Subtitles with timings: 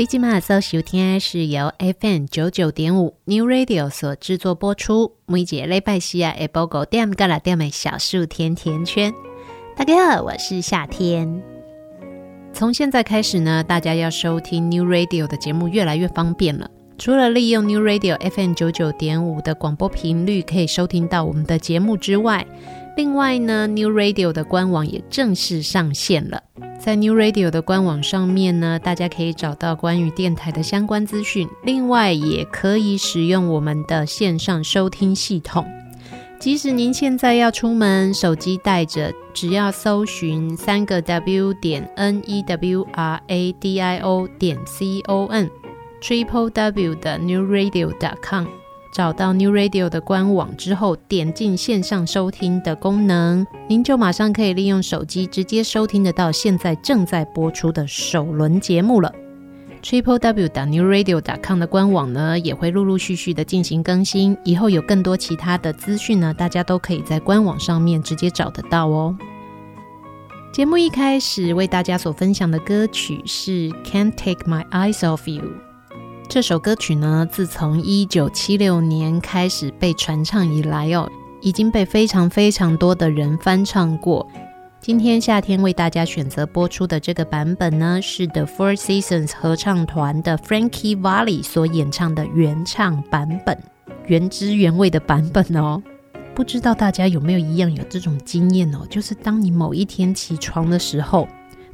[0.00, 5.12] 你今晚所收听是由 FM 九九点五 New Radio 所制作播出。
[5.26, 9.12] 每节礼拜四啊，下晡五点到六点的小树甜甜圈。
[9.76, 11.42] 大家好，我是夏天。
[12.54, 16.70] 从现在开始呢，大家要收听 New Radio 的节目越来越方便了。
[16.96, 22.46] 除了利用 New Radio FM 九九点五的广播频率可以收听到我们的节目之外，
[23.00, 26.42] 另外呢，New Radio 的官网也正式上线了。
[26.78, 31.48] 在 New Radio 的官网上面呢，大家可以找到关于电台的相关资讯。
[31.64, 35.66] 另外，也可以使用我们的线上收听系统。
[36.38, 45.48] 即使您现在要出门，手机带着，只要搜寻三个 W 点 N E W R A D I O 点 C O N
[46.02, 48.44] Triple W 的 New Radio 点 com，
[48.92, 59.12] 找到 New Radio 的官网之后，点进线上收听的功能，您就马上可以利用手机直接收听得到现在正在播出的首轮节目了。
[59.82, 64.36] Triple W 点 New Radio 点 com 的官网呢，也会陆陆续续的进行更新。
[64.44, 69.16] 以后有更多其他的资讯呢，大家都可以在官网上面直接找得到哦。
[70.52, 75.44] 节目一开始为大家所分享的歌曲是《Can't Take My Eyes Off You》。
[76.30, 81.10] 这首歌曲呢，自从一九七六年开始被传唱以来哦，
[81.40, 84.24] 已经被非常非常多的人翻唱过。
[84.80, 93.58] 今天夏天为大家选择播出的这个版本呢，是 The Four Seasons 合唱团的 Frankie Valli 所演唱的原唱版本，
[94.06, 95.82] 原汁原味的版本哦。
[96.32, 98.86] 不知道大家有没有一样有这种经验哦？
[98.88, 101.26] 就是当你某一天起床的时候，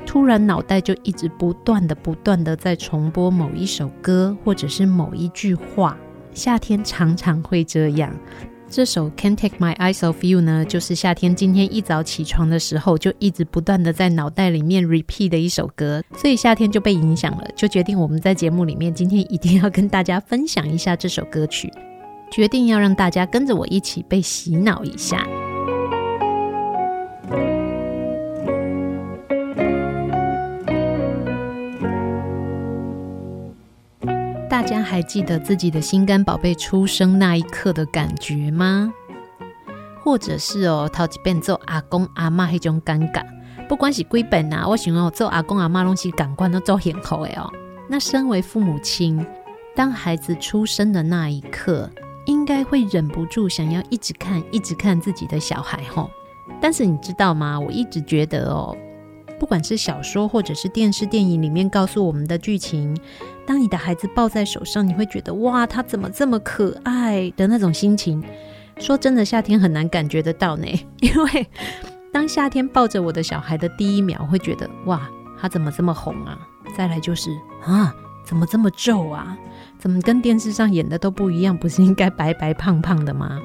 [0.07, 5.99] 突然脑袋就一直不断的、不断的在重播某一首歌，或者是某一句话。
[6.33, 8.15] 夏天常常会这样。
[8.69, 21.73] 这首《Can't Take My Eyes Off You》呢，就是夏天今天一早起床的时候，就一直不断的在脑袋里面 repeat 的一首歌，所以夏天就被影响了，就决定我们在节目里面今天一定要跟大家分享一下这首歌曲，
[22.31, 25.25] 决定要让大家跟着我一起被洗脑一下。
[34.57, 38.91] 大家还记得自己的心肝宝贝出生那一刻的感觉吗？
[40.03, 43.23] 或者是哦，头一遍做阿公阿妈那种尴尬，
[43.69, 47.53] 不管是几本啊，我想要做阿公阿妈东西感官都做很好的哦。
[47.87, 49.27] 那身为父母亲，
[49.75, 51.91] 当孩子出生的那一刻，
[52.25, 56.11] 应该会忍不住想要一直看，一直看自己的小孩吼。
[56.63, 57.61] 但是你知道吗？
[57.61, 58.75] 我一直觉得哦。
[59.39, 62.99] 不管是小说或者是电视电影里面告诉我们的剧情，
[63.47, 68.23] 当你的孩子抱在手上，你会觉得哇，他怎么这么可爱的那种心情。
[68.79, 70.67] 说真的，夏天很难感觉得到呢，
[71.01, 71.47] 因为
[72.13, 75.09] 当夏天抱着我的小孩的第一秒，会觉得哇，
[75.41, 76.37] 他怎么这么红啊？
[76.77, 77.31] 再来就是
[77.65, 77.95] 啊，
[78.25, 79.39] 怎么这么皱啊？
[79.79, 81.57] 怎么跟电视上演的都不一样？
[81.57, 83.41] 不是应该白白胖胖的吗？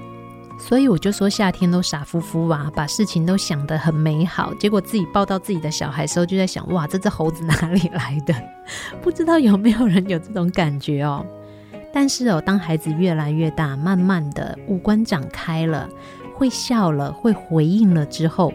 [0.62, 8.34] 所以我就说夏天都傻乎乎啊，把事情都想得很美好，结果自己抱到自己的小孩时候，就在想哇，这只猴子哪里来的？
[9.02, 11.26] 不知道有没有人有这种感觉哦？
[11.92, 15.90] 但是哦，当孩子越来越大，慢慢的五官长开了，
[16.36, 18.54] 会笑了，会回应了之后，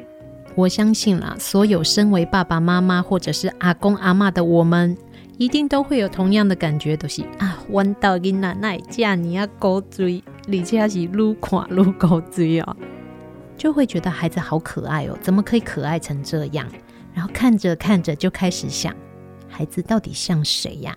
[0.54, 4.96] 我相信啦，所有身为爸爸妈妈或者是阿公阿嬷的我们，
[5.36, 10.22] 一定都会有同样的感觉，都是啊，弯到囡仔那嫁你要狗嘴。
[10.48, 12.76] 而且是撸垮撸狗嘴哦，
[13.56, 16.64] 就会觉得孩子好可爱哦，怎么可以可爱成这样？
[17.12, 18.94] 然后看着看着就开始想，
[19.48, 20.96] 孩子到底像谁呀？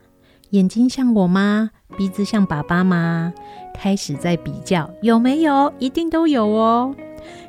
[0.51, 1.71] 眼睛像我吗？
[1.97, 3.33] 鼻子像爸爸吗？
[3.74, 5.74] 开始在比较，有没有？
[5.80, 6.95] 一定都有哦。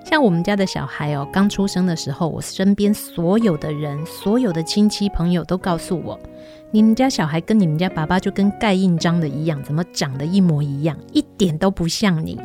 [0.04, 6.18] 像我们家的小孩哦，刚出生的时候，我身边所有的人，所有的亲戚朋友都告诉我。
[6.72, 12.40] 你们家小孩跟你们家爸爸就跟盖印章的一样，怎么长得一模一样，一点都不像你。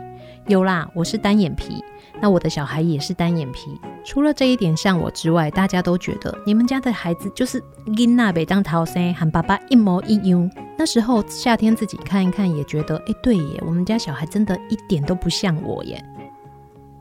[0.48, 1.84] 有啦，我是单眼皮，
[2.20, 3.80] 那我的小孩也是单眼皮。
[4.04, 10.50] 除了这一点像我之外，大家都觉得你们家的孩子就是囡仔袂当桃生，喊爸爸一模一样。
[10.76, 16.04] 那时候夏天自己看一看，也觉得，哎，对耶，我们家小孩真的一点都不像我耶。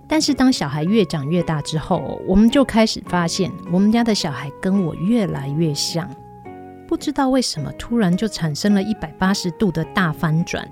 [0.07, 6.07] 但是当小孩越长越大之后，我们就开始发现，我们家的小孩跟我越来越像。
[6.95, 10.65] 不知道为什么，突然就产生了一百八十度的大反转。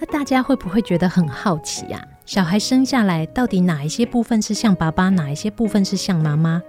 [0.00, 2.04] 那大家会不会觉得很好奇呀？
[2.26, 6.60] 小孩生下来，到底哪一些部分是像爸爸，哪一些部分是像妈妈？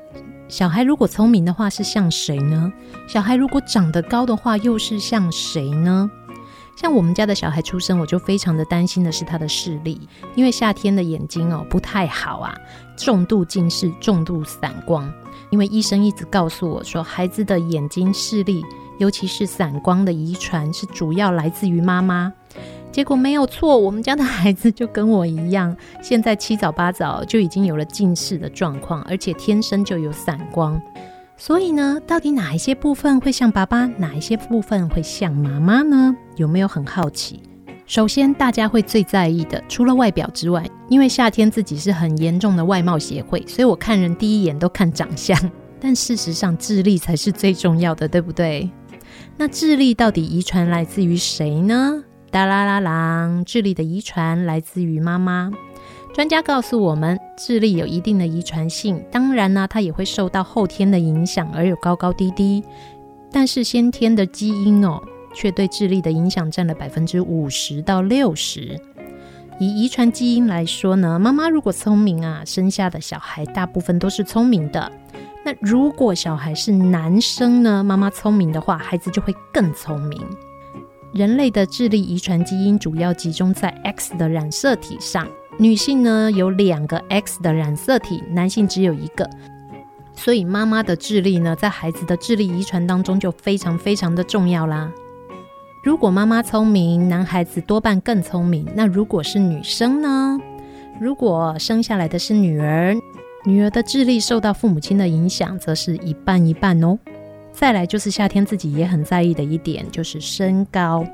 [0.47, 2.71] 小孩如果聪明的话，是像谁呢？
[3.07, 6.07] 小孩如果长得高的话，又是像谁呢？
[6.79, 9.99] 像我们家的小孩出生，我就非常的担心的是他的视力，
[10.33, 12.55] 因为夏天的眼睛哦不太好啊，
[12.95, 15.11] 重度近视，重度散光。
[15.49, 18.63] 因为医生一直告诉我说，孩子的眼睛视力，
[18.97, 22.31] 尤其是散光的遗传，是主要来自于妈妈。
[22.93, 30.81] 结果没有错，我们家的孩子就跟我一样，现在七早八早就已经有了近视的状况，而且天生就有散光。
[31.41, 36.13] 所以呢，到底哪一些部分会像爸爸，哪一些部分会像妈妈呢？
[36.35, 37.39] 有没有很好奇？
[37.85, 45.39] 首先，大家会最在意的，除了外表之外，因为夏天自己是很严重的外貌协会，所以我看人第一眼都看长相。
[45.79, 48.69] 但事实上，智力才是最重要的，对不对？
[49.37, 52.03] 那智力到底遗传来自于谁呢？
[52.29, 55.49] 哒啦啦啦，智力的遗传来自于妈妈。
[56.19, 62.61] 专家告诉我们，智力有一定的遗传性，当然呢，它也会受到后天的影响而有高高低低。
[63.31, 65.01] 但是先天的基因哦，
[65.33, 68.77] 却对智力的影响占了百分之五十到六十。
[69.61, 74.91] 以遗传基因来说呢，妈妈如果聪明啊，生下的小孩大部分都是聪明的。
[75.45, 80.21] 那如果小孩是男生呢，妈妈聪明的话，孩子就会更聪明。
[81.13, 85.25] 人类的智力遗传基因主要集中在 X 的染色体上，
[85.61, 89.29] 女性呢有两个 X 的染色体，男性只有一个，
[90.13, 94.89] 所以妈妈的智力呢，在孩子的智力遗传当中就非常非常的重要啦。
[95.83, 98.65] 如果妈妈聪明，男孩子多半更聪明。
[98.73, 100.39] 那如果是女生呢？
[100.97, 102.95] 如果生下来的是女儿，
[103.43, 106.97] 女儿的智力受到父母亲的影响，则是一半一半哦。
[107.51, 111.05] 再来就是夏天自己也很在意的一点，就是身高。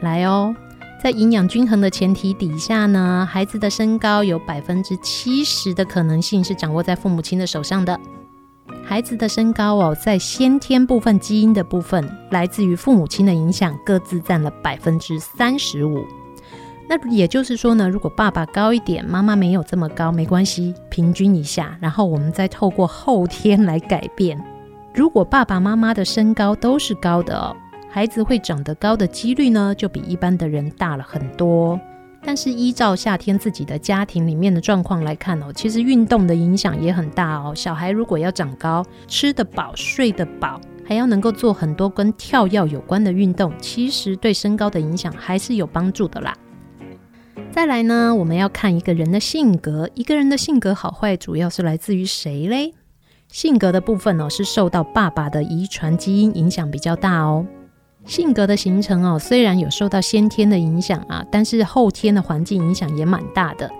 [0.00, 0.54] 来哦，
[1.02, 7.98] 在营养均衡的前提底下呢，孩子的身高有百分之七十的可能性是掌握在父母亲的手上的。
[8.84, 16.04] 孩子的身高哦，在先天部分基因的部分，来自于父母亲的影响，各自占了百分之三十五。
[16.88, 24.40] 那也就是说呢，如果爸爸高一点，妈妈没有这么高，没关系，平均一下，然后我们再透过后天来改变。
[24.94, 27.56] 如果爸爸妈妈的身高都是高的，
[27.94, 31.78] 孩子会长得高的几率呢，就比一般的人大了很多。
[32.24, 37.52] 但是依照夏天自己的家庭里面的状况来看哦，其实运动的影响也很大哦。
[37.54, 46.34] 小孩如果要长高，吃得饱、睡得饱，还要能够做很多跟跳跃有关的运动，其实对身高的影响还是有帮助的啦。
[47.50, 52.72] 再来呢，我们要看一个人的性格，一个人的性格好坏，主要是来自于谁嘞？
[53.28, 57.44] 性格的部分哦，是受到爸爸的遗传基因影响比较大哦。
[58.04, 63.70] 性格的形成哦，虽然有受到先天的影响啊，但是后天的环境影响也蛮大的。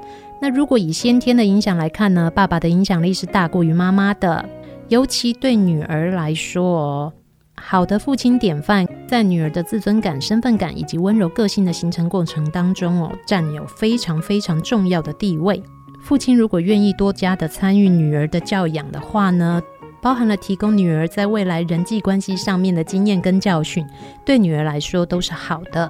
[0.41, 4.45] 那如果以先天的影响来看呢，爸爸的影响力是大过于妈妈的，
[4.89, 7.13] 尤其对女儿来说哦，
[7.57, 15.63] 好的父亲典范在女儿的自尊感、身份感以及温柔个性的形成过程当中哦，占有非常非常重要的地位。
[16.01, 19.63] 父亲如果愿意多加的参与女儿的教养的话呢，
[20.03, 23.87] 包含了提供女儿在未来人际关系上面的经验跟教训，
[24.25, 25.89] 对女儿来说都是好的。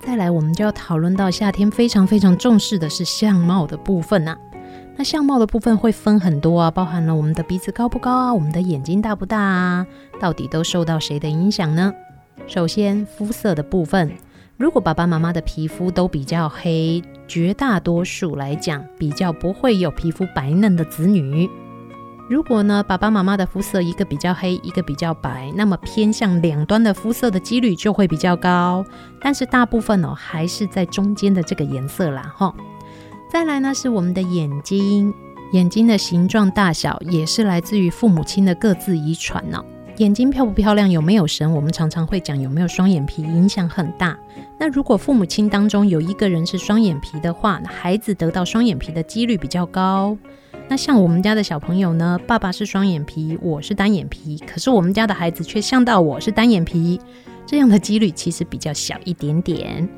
[0.00, 4.38] 再来，我们就要讨论到夏天非常非常重视的是相貌的部分啊。
[4.96, 9.84] 那相貌的部分会分很多啊，包含了我们的鼻子高不高啊，我们的眼睛大不大啊，
[10.20, 11.92] 到底都受到谁的影响呢？
[12.46, 14.12] 首先，肤色的部分，
[14.56, 17.02] 如果爸爸妈妈的皮肤都比较黑。
[17.28, 21.50] 绝大多数来讲，比较不会有皮肤白嫩的子女。
[22.28, 28.84] 如果呢，爸爸妈妈的肤色一个比较黑，一个比较白，那么偏向两端的肤色的几率就会比较高。
[29.20, 32.52] 但是大部分哦，还是在中间的这个颜色啦，哈。
[33.30, 35.14] 再来呢，是我们的眼睛，
[35.52, 39.62] 眼睛的形状大小也是来自于父母亲的各自遗传呢。
[39.98, 41.50] 眼睛漂不漂亮，有没有神？
[41.50, 44.18] 我们常常会讲有没有双眼皮，影响很大。
[44.58, 50.16] 那如果父母亲当中有一个人是双眼皮的话，孩子得到双眼皮的几率比较高。
[50.68, 57.00] 那像我们家的小朋友呢，爸爸是双眼皮，我是单眼皮，可是我们家的孩子却像到我是单眼皮，
[57.46, 59.88] 这样的几率其实比较小一点点。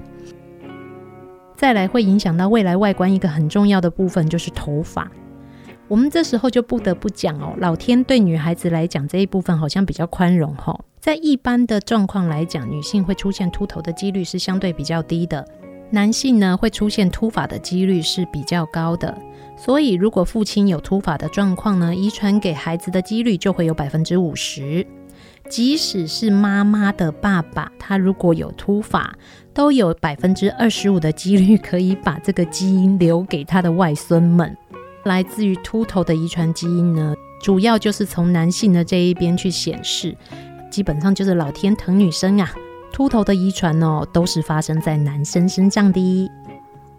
[1.57, 5.11] 再来会影响到未来外观一个很重要的部分就是头发。
[5.88, 10.85] 我们这时候就不得不讲哦，老天对女孩子来讲这一部分好像比较宽容吼。
[11.00, 15.42] 在一般的状况来讲，女性会出现秃头的几率是相对比较低的，
[15.90, 19.16] 男性呢会出现秃发的几率是比较高的。
[19.57, 24.87] 所以如果父亲有秃发的状况呢，遗传给孩子的几率就会有百分之五十。
[25.49, 29.16] 即使是妈妈的爸爸，他如果有秃发，
[29.54, 34.54] 都有百分之二十五的几率可以把这个基因留给他的外孙们。
[35.09, 40.17] 来自于秃头的遗传基因呢，主要就是从男性的这一边去显示，
[40.71, 42.49] 基本上就是老天疼女生啊，
[42.93, 46.31] 秃头的遗传哦，都是发生在男生身上的。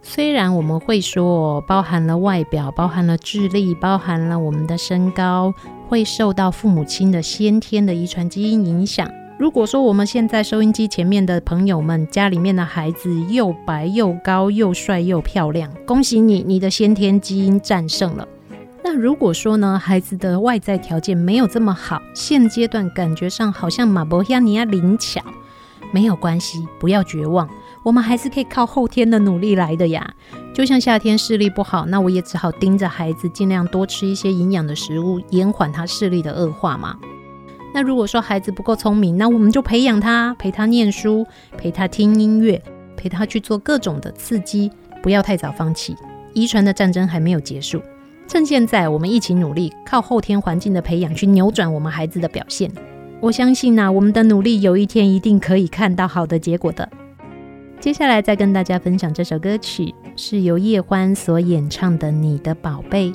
[0.02, 5.54] 虽然我们会说，包含了外表，包含了智力，包含了我们的身高，
[5.88, 9.10] 会受到父母亲的先天的遗传基因影响。
[9.40, 18.28] 如果说我们现在收音机前面的朋友们，家里面的孩子又白又高又帅又漂亮，恭喜你，你的先天基因战胜了。
[18.84, 25.22] 那如果说呢，孩子的外在条件没有这么好，现阶段感觉上好像马博亚尼亚灵巧，
[25.94, 27.50] 没有关系，不要绝望，
[27.82, 30.16] 我们还是可以靠后天的努力来的呀。
[30.54, 36.98] 就像夏天视力不好，那我也只好盯着孩子，尽量多吃一些营养的食物，延缓他视力的恶化嘛。
[37.74, 41.26] 那如果说孩子不够聪明，那我们就培养他，陪他念书，
[41.58, 42.62] 陪他听音乐，
[42.98, 44.72] 陪他去做各种的刺激，
[45.04, 45.96] 不要太早放弃。
[46.34, 47.82] 遗传的战争还没有结束，
[48.28, 52.72] 趁现在我们一起努力，靠后天环境的培养去扭转我们孩子的表现。
[53.20, 56.88] 我相信呐、我们的努力有一天一定可以看到好的结果的。
[57.80, 63.12] 接下来再跟大家分享这首歌曲，是由叶欢所演唱的《你的宝贝》。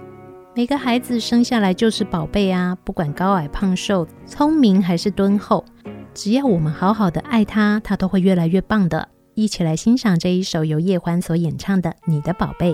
[0.56, 5.64] 每个孩子生下来就是宝贝啊，不管高矮胖瘦、聪明还是敦厚，
[6.14, 9.08] 只要我们好好的爱他，他都会越来越棒的。
[9.34, 12.72] 一起来欣赏这一首由叶欢所演唱的《你的宝贝》。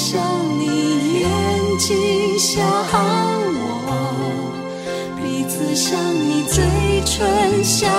[0.00, 0.18] 像
[0.58, 1.28] 你眼
[1.78, 2.66] 睛像
[3.52, 3.60] 我，
[5.20, 6.64] 鼻子像你嘴
[7.04, 7.92] 唇像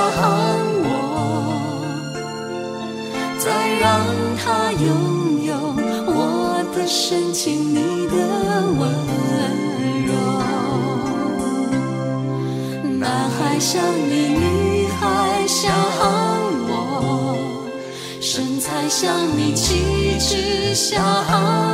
[0.81, 0.89] 我，
[3.37, 3.45] 再
[3.79, 4.03] 让
[4.43, 5.53] 他拥有
[6.07, 8.15] 我的深情你的
[8.79, 8.81] 温
[10.07, 10.09] 柔。
[12.97, 13.79] 男孩像
[14.09, 15.71] 你，女孩像
[16.67, 17.37] 我，
[18.19, 21.70] 身材像你，气质像我。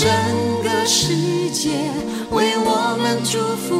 [0.00, 0.08] 整
[0.62, 1.72] 个世界
[2.30, 3.79] 为我们祝福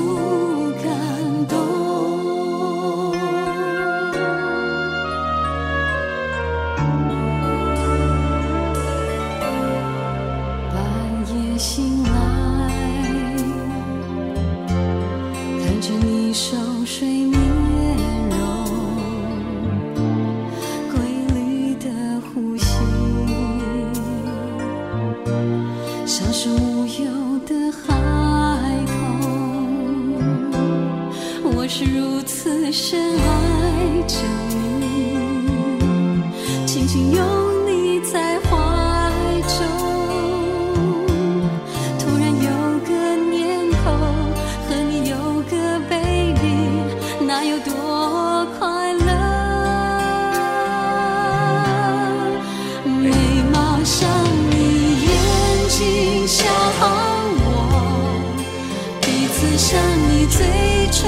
[59.40, 60.44] 似想你嘴
[60.92, 61.00] 唇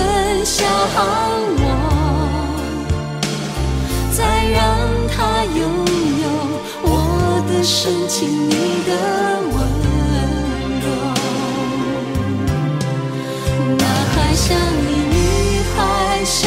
[0.42, 0.64] 像
[1.58, 1.64] 我，
[4.10, 4.58] 再让
[5.14, 5.60] 他拥
[6.22, 6.24] 有
[6.82, 6.88] 我
[7.46, 8.50] 的深情你
[8.86, 8.90] 的
[9.52, 9.54] 温
[10.80, 10.86] 柔。
[13.76, 15.14] 男孩像你，女
[15.76, 15.76] 孩
[16.24, 16.40] 像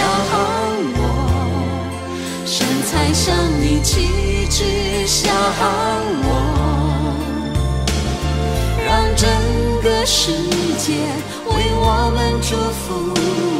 [0.97, 0.99] 我，
[2.47, 3.23] 身材像
[3.61, 3.93] 你，气
[4.49, 5.21] 质像
[6.23, 6.24] 我。
[12.47, 13.54] 祝福。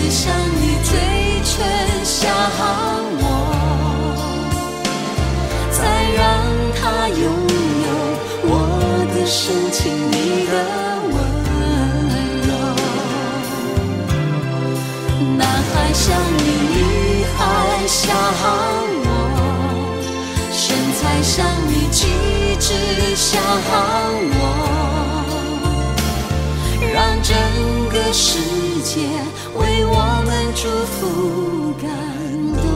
[0.00, 0.92] 只像你嘴
[1.42, 1.50] 唇
[2.04, 2.30] 像
[3.20, 3.24] 我，
[5.72, 5.78] 才
[6.14, 6.22] 让
[6.80, 7.88] 他拥有
[8.44, 8.50] 我
[9.12, 9.36] 的深
[9.72, 10.52] 情，你的
[11.10, 11.14] 温
[12.46, 12.50] 柔。
[15.36, 16.06] 男孩像
[16.38, 16.40] 你，
[16.74, 16.78] 女
[17.36, 17.36] 孩
[17.88, 18.06] 像
[19.04, 19.06] 我，
[20.52, 20.62] 身
[20.94, 21.34] 材像
[21.66, 22.06] 你，气
[22.60, 22.66] 质
[23.16, 23.26] 像
[24.30, 24.40] 我，
[26.94, 27.34] 让整
[27.90, 28.38] 个世
[28.84, 28.94] 界。
[29.58, 29.92] 为我
[30.26, 31.88] 们祝福感
[32.54, 32.68] 动。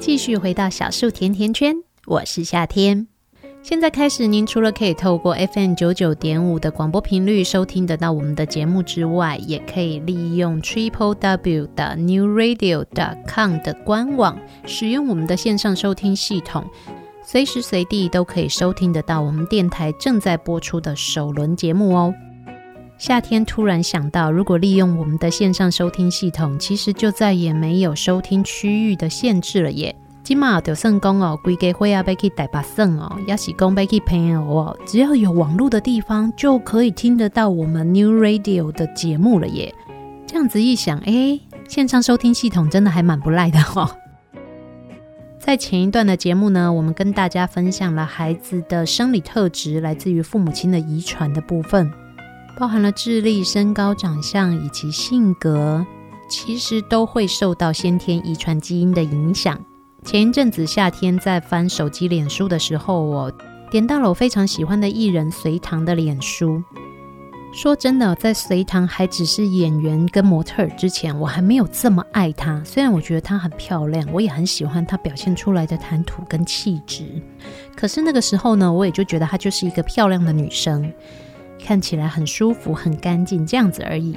[0.00, 3.08] 继续回到小树甜甜圈，我是夏天。
[3.60, 16.64] 现在开始，您除了可以透过 FM 九九点五的广播频率收听得到我们的节目之外，也可以利用 Triple W 的 New Radio dot com 的官网，使用我们的线上收听系统，
[17.22, 22.14] 随时随地都可以收听得到我们电台正在播出的首轮节目哦。
[22.96, 29.94] 夏天突然想到，如果利用我们的线上收听系统，其实就再也没有收听区域的限制了耶。
[30.28, 39.74] 今嘛就算讲哦，规个会啊，要去台北省哦，也是讲要去朋友哦，只要有网络的地方，就可以听得到我们 New Radio 的节目了耶。
[40.26, 43.90] 这样子一想，哎，线上收听系统真的还蛮不赖的哦。
[45.40, 51.90] 在前一段的节目呢，我们跟大家分享了孩子的生理特质来自于父母亲的遗传的部分。
[52.58, 55.86] 包含了智力、身高、长相以及性格，
[56.28, 59.58] 其实都会受到先天遗传基因的影响。
[60.08, 63.30] 前一阵子夏天在翻手机脸书的时候，我
[63.70, 66.64] 点到了我非常喜欢的艺人隋棠的脸书。
[67.52, 72.62] 说真的，在隋棠还只是演员跟模特儿之前，我还没有这么爱她。
[72.64, 77.04] 虽然我觉得她很漂亮，我也很喜欢她表现出来的谈吐跟气质，
[77.76, 80.90] 可是那个时候呢，我也就觉得她就是一个漂亮的女生。
[81.62, 84.16] 看起来很舒服、很干净，这样子而已。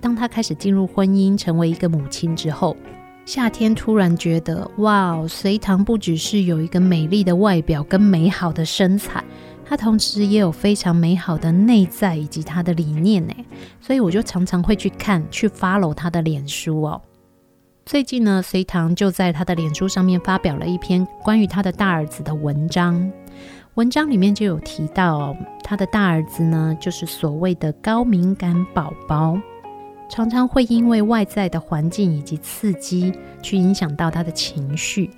[0.00, 2.76] 当她开始进入婚姻，成为一个母亲之后，
[3.24, 9.22] 夏天突然觉得，哇，隋棠不只是有一个美丽的外表跟美好的身材，
[9.64, 13.34] 他同时也有非常美好的内在以及他的理念呢。
[13.80, 17.00] 所以我就常常会去看、去 follow 他的脸书哦。
[17.86, 23.10] 最近呢，隋棠就在他的脸书上面发表了一篇关于他的大儿子的文章。
[23.74, 29.38] 文章里面就有提到，他的大儿子呢，就是所谓的高敏感宝宝，
[30.12, 35.08] 常常会因为外在的环境以及刺激，去影响到他的情绪。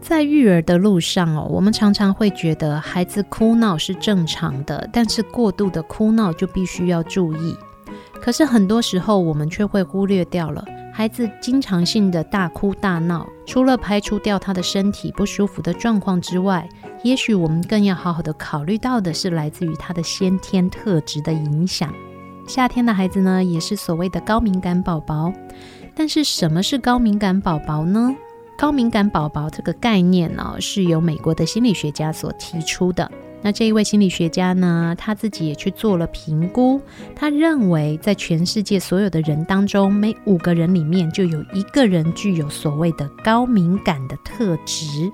[0.00, 7.56] 在育儿的路上哦，我们常常会觉得孩子哭闹是正常的，但是过度的哭闹就必须要注意。
[8.20, 10.64] 可是很多时候，我们却会忽略掉了。
[10.92, 16.68] 孩子经常性的大哭大闹，除了排除掉他的身体不舒服的状况之外，
[17.04, 21.94] 也许我们更要好好的考虑到的是来自于他的先天特质的影响。
[22.46, 25.32] 夏天的孩子呢，也是所谓的高敏感宝宝。
[25.94, 28.14] 但是什么是高敏感宝宝呢？
[28.58, 33.10] 高敏感宝宝这个概念呢，是由美国的心理学家所提出的。
[33.42, 36.80] 那这一位心理学家呢，他自己也去做了评估。
[37.14, 45.10] 他认为，在全世界所有的人当中，每五个人里面就有一个人具有所谓的高敏感的特质。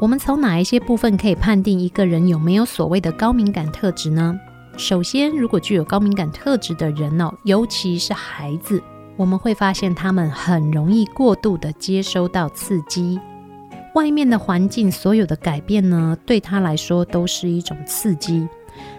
[0.00, 4.34] 我们从哪一些部分可以判定一个人有没有所谓的高敏感特质呢？
[4.76, 8.82] 首先，如果具有高敏感特质的人哦，尤其是孩子，
[9.16, 13.20] 我们会发现他们很容易过度的接收到刺激。
[13.94, 18.48] 外面的环境，所有的改变呢，对他来说都是一种刺激。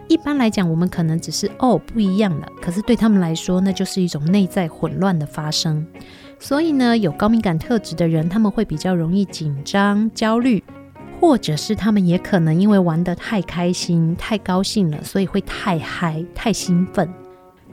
[0.07, 5.85] 一般来讲，我们可能只是哦不一样了，可是对他们来说，那就是一种内在混乱的发生。
[6.37, 10.61] 所以呢，有高敏感特质的人，他们会比较容易紧张、焦虑，
[11.21, 17.07] 或者是他们也可能因为玩得太开心、太高兴了，所以会太嗨、太兴奋。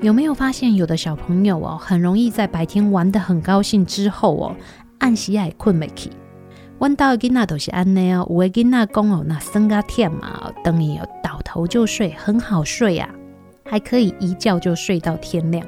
[0.03, 4.55] 有没有发现，有的小朋友哦，很容易在白天玩得很高兴之后哦，
[4.99, 6.11] 暗时爱困没起。
[6.81, 13.09] 弯道的囡仔都是安内哦，有的囡仔讲哦，那生个天嘛，等于倒头就睡，很好睡啊，
[13.65, 15.67] 还可以一觉就睡到天亮。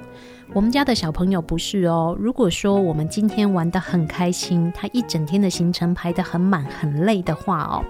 [0.53, 7.85] 我们家的小朋友不是哦，如果说我们今天玩得很开心，他一整天的行程排得很满很累的话哦，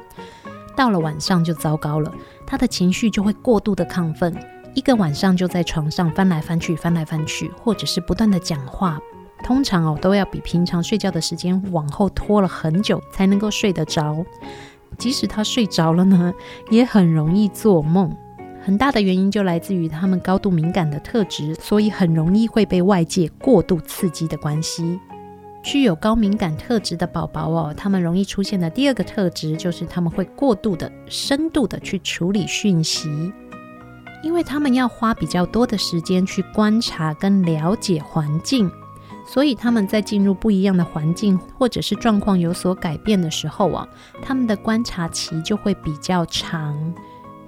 [0.77, 2.13] 到了晚上就糟糕了，
[2.47, 4.35] 他的情绪就会过度的亢奋，
[4.75, 9.01] 一个晚上就在床上翻来翻去，翻来翻去，或者是不断的讲话。
[9.43, 14.23] 通常哦，都要比平常睡觉的时间往后拖了很久才能够睡得着。
[14.99, 16.35] 即使他睡着了呢，
[16.71, 18.15] 也很容易做梦。
[18.71, 24.97] 很大的原因就来自于他们高度敏感的特质，所以很容易会被外界过度刺激的关系。
[25.61, 33.11] 具有高敏感特质的宝宝哦，他们容易出现的第二个特质就是他们会过度的、深度的去处理讯息。
[34.23, 38.71] 因为他们要花比较多的时间去观察跟了解环境，
[39.27, 43.89] 所以他们在进入不一样的环境或者是状况有所改变的时候啊，
[44.23, 46.95] 他们的观察期就会比较长。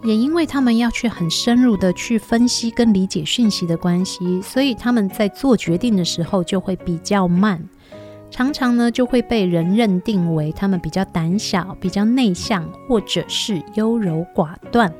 [0.04, 7.62] 也因为他们要去很深入的去分析跟理解讯息的关系，所以他们在做决定的时候就会比较慢，
[8.30, 14.92] 常常呢就会被人认定为他们比较胆小、比较内向，或者是优柔寡断。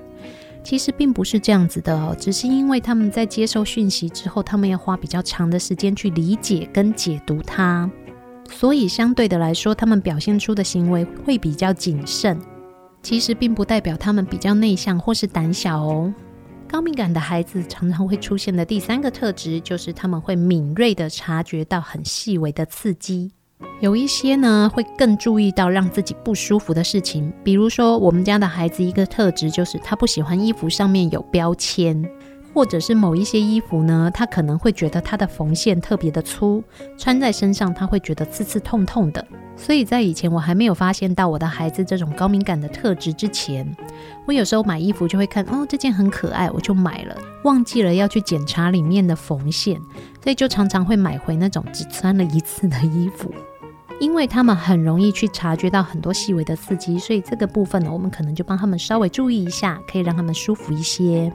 [0.62, 7.90] 其实并不是这样子的哦，只是因为他们在接受讯息之后，他们要花比较长的时间去理解跟解读它，
[8.48, 12.38] 所以相对的来说，他们表现出的行为会比较谨慎。
[13.02, 16.12] 其实并不代表他们比较内向或是胆小哦。
[16.68, 23.30] 高敏感的孩子常常会出现的第三个特质，就是他们会敏锐地察觉到很细微的刺激。
[23.80, 27.32] 有一些呢，会更注意到让自己不舒服的事情。
[27.44, 32.02] 比如说，我们家的孩子一个特质就是他不喜欢衣服上面有标签。
[32.54, 36.62] 或者是某一些衣服呢，他可能会觉得它的缝线特别的粗，
[36.98, 39.26] 穿在身上他会觉得刺刺痛痛的。
[39.56, 43.70] 所以在以前我还没有发现到我的孩子这种高敏感的特质之前，
[44.26, 49.80] 我有时候买衣服就会看，哦，这件很可爱，我就买了，忘记了要去检查里面的缝线，
[50.22, 53.32] 所以就常常会买回那种只穿了一次的衣服。
[54.00, 61.32] 因为他们很容易去察觉到很多细微的刺激，所以这个部分呢，我们可能就帮他们稍微注意一下，可以让他们舒服一些。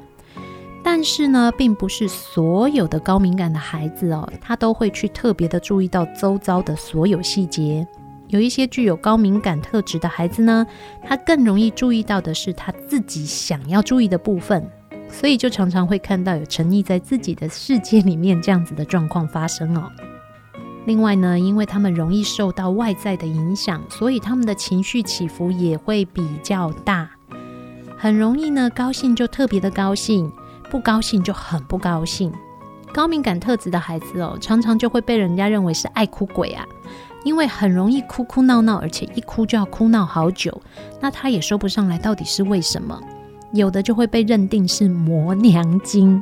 [0.89, 7.85] 但是呢，并不是所有的高敏感的孩子哦，他都会去特别的注意到周遭的所有细节。
[8.29, 10.65] 有一些具有高敏感特质的孩子呢，
[11.05, 14.65] 他更容易注意到的是他自己想要注意的部分，
[15.09, 19.91] 所以就常常会看到有沉溺在自己的世界里面这样子的状况发生哦。
[20.85, 27.09] 另外呢，因为他们容易受到外在的影响，所以他们的情绪起伏也会比较大，
[27.97, 30.31] 很容易呢，高兴就特别的高兴。
[30.69, 32.31] 不高兴就很不高兴，
[32.93, 36.65] 高敏感特质的孩子哦，常常就会被人家认为是爱哭鬼啊，
[37.23, 40.61] 因为很容易哭哭闹闹，而且一哭就要哭闹好久，
[40.99, 42.99] 那他也说不上来到底是为什么。
[43.53, 46.21] 有的就会被认定是磨娘精。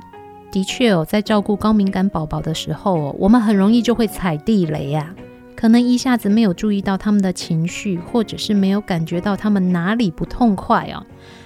[0.52, 5.14] 的确哦，在照顾高敏感宝宝的时候哦，我们很容易就会踩地雷啊，
[5.56, 11.04] 可能一下子没有注意到他们的情绪，或者是没有感觉到他们哪里不痛快哦，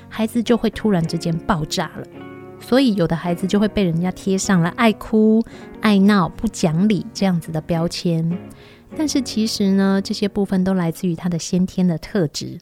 [0.10, 2.06] 孩子就会突然之间爆炸了。
[2.60, 5.44] 所以，有的孩子就会被人家贴上了爱哭、
[5.82, 8.38] 爱闹、不讲理这样子的标签。
[8.98, 12.58] 但是，其实呢，这些部分都来自于他的先天的特质。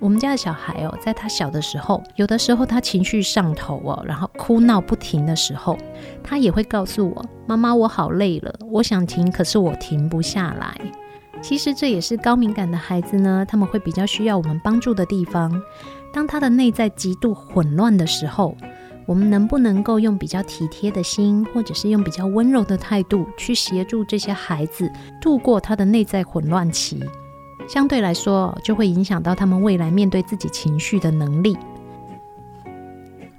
[0.00, 5.78] 我们家的小孩哦，在他小的时候，有的时候他情绪上头哦，然后哭闹不停的时候，
[6.22, 10.78] 他也会告诉我：“妈妈，我好累了，我想停，可是我停不下来。”
[11.40, 15.62] 其实这也是高敏感的孩子呢，他们会比较需要我们帮助的地方。
[16.12, 18.56] 当他的内在极度混乱的时候，
[19.06, 24.90] 我们能不能够用比较体贴的心，或者是用比较温柔的态度，去协助这些孩子
[25.20, 27.02] 度过他的内在混乱期？
[27.68, 31.56] 相对来说，就会影响到他们未来面对自己情绪的能力。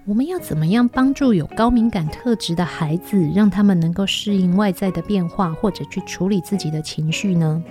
[0.08, 7.64] 我们要怎么样帮助有高敏感特质的孩子，让他们能够适应外在的变化，或者去处理自己的情绪呢？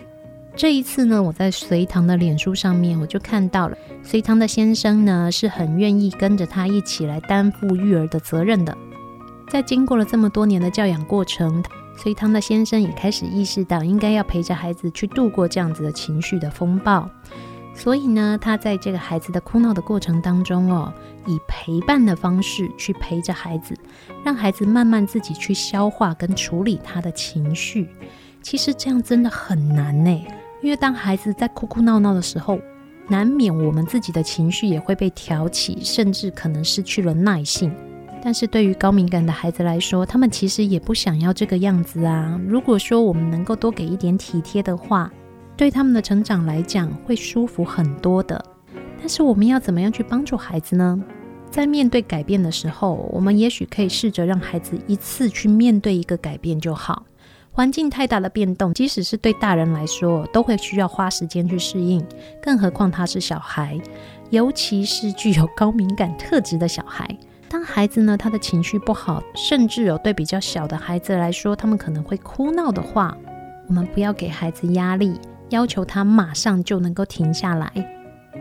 [0.57, 8.77] 这一次呢，我在隋唐的脸书上面，我就看到了隋唐的先生呢，是很愿意跟着他一起来担负育儿的责任的。
[9.49, 11.63] 在经过了这么多年的教养过程，
[11.97, 17.11] 隋唐的先生也开始意识到，应该要陪着孩子去度过这样子的情绪的风暴。
[17.75, 20.93] 所以呢，他在这个孩子的哭闹的过程当中哦，
[21.27, 23.77] 以陪伴的方式去陪着孩子，
[24.25, 27.89] 让孩子慢慢自己去消化跟处理他的情绪。
[28.41, 30.25] 其实这样真的很难呢。
[30.65, 32.59] 因为当孩子在哭哭闹闹的时候，
[33.07, 37.71] 难免我们自己的情绪也会被挑起，甚至可能失去了耐性。
[38.23, 42.41] 但是对于高敏感的孩子来说，他们其实也不想要这个样子啊。
[42.49, 45.13] 如果说我们能够多给一点体贴的话，
[45.55, 48.43] 对他们的成长来讲会舒服很多的。
[48.99, 50.99] 但是我们要怎么样去帮助孩子呢？
[51.51, 57.05] 在面对改变的时候，我们也许可以试着让孩子一次去面对一个改变就好。
[57.57, 62.05] 环境太大的变动，即使是对大人来说，都会需要花时间去适应，
[62.43, 63.81] 更何况他是小孩，
[64.31, 67.09] 尤其是具有高敏感特质的小孩。
[67.49, 73.17] 当孩子呢，他的情绪不好，甚至有对比较小的孩子来说，他们可能会哭闹的话，
[73.69, 75.15] 我们不要给孩子压力，
[75.51, 77.71] 要求他马上就能够停下来。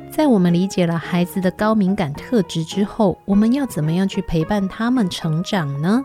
[0.10, 6.04] 在我们理解了孩子的高敏感特质之后，我们要怎么样去陪伴他们成长呢？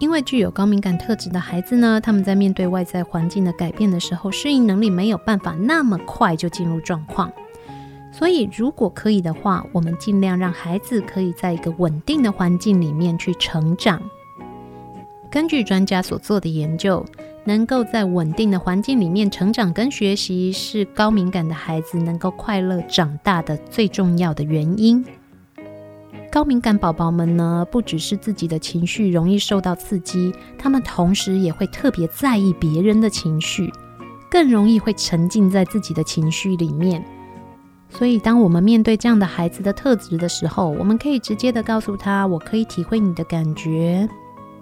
[0.00, 7.30] 因为具有高敏感特质的孩子呢，他们在面对外在环境的改变的时候，适应能力没有办法那么快就进入状况，
[8.10, 14.00] 所以，如果可以的话，我们尽量让孩子可以在一个稳定的环境里面去成长。
[15.30, 17.04] 根据专家所做的研究，
[17.44, 25.04] 能够在稳定的环境里面成长跟学习，是高敏感的孩子能够快乐长大的最重要的原因。
[26.30, 33.72] 高敏感宝宝们呢，不只是自己的情绪容易受到刺激，他们同时也会特别在意别人的情绪，
[34.30, 37.04] 更容易会沉浸在自己的情绪里面。
[37.88, 44.08] 所以，当我们面对这样的孩子的特质的时候，我们可以直接的告诉他：“我可以体会你的感觉。”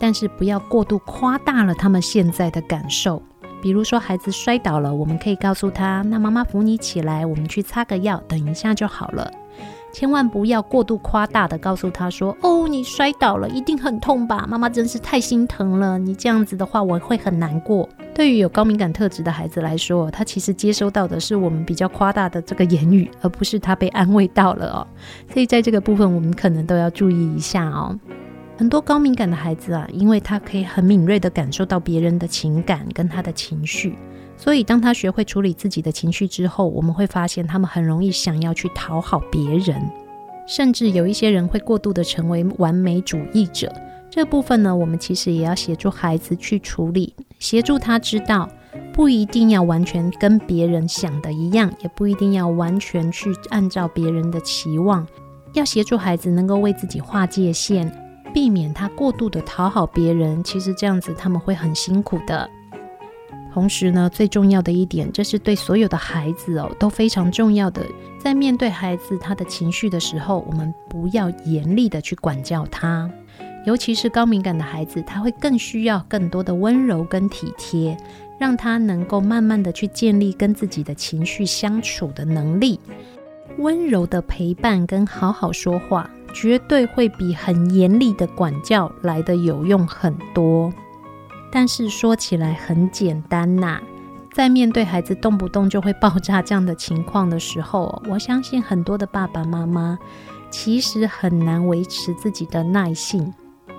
[0.01, 3.23] 但是不要过度夸大了他们现在的感受。
[3.61, 9.31] 比如说，孩子摔倒了，我们可以告诉他：“那妈妈扶你起来，我们去擦个药，等一下就好了。”
[9.93, 14.47] 千万不要过度夸大的告诉他说：“哦，你摔倒了，一定很痛吧？
[14.49, 15.99] 妈妈真是太心疼了。
[15.99, 24.87] 你这样子的话，我会很难过。”对于有高敏感特质的孩子来说，他其实接收到的是我们比较夸大的这个言语，而不是他被安慰到了哦。
[25.33, 27.99] 所以在这个部分，我们可能都要注意一下哦。
[28.57, 33.97] 很多高敏感的孩子啊，因为他可以很敏锐地感受到别人的情感跟他的情绪，
[34.39, 39.83] 所以当他学会处理自己的情绪之后，我们会发现他们很容易想要去讨好别人，
[40.47, 43.71] 甚至有一些人会过度地成为完美主义者。
[44.09, 48.49] 这部分呢，我们其实也要协助孩子去处理，协助他知道
[48.93, 55.07] 不一定要完全跟别人想的一样，也不一定要完全去按照别人的期望，
[55.53, 57.93] 要协助孩子能够为自己划界限。
[58.33, 62.49] 避免他过度的讨好别人，其实这样子他们会很辛苦的。
[63.53, 67.85] 同时呢，最重要的一点，这是对所有的孩子哦都非常重要的。
[68.19, 73.11] 在面对孩子他的情绪的时候，我们不要严厉的去管教他，
[73.67, 77.97] 尤其是高敏感的孩子，他会更需要更多的温柔跟体贴，
[78.39, 82.79] 让他能够慢慢的去建立跟自己的情绪相处的能力。
[83.59, 90.73] 温柔的陪伴跟好好说话，绝对会比很严厉的管教来得有用很多。
[91.51, 93.81] 但是说起来很简单呐，
[94.33, 99.99] 在面对孩子动不动就会爆炸这样的情况的时候，我相信很多的爸爸妈妈
[100.51, 103.33] 其实很难维持自己的耐性。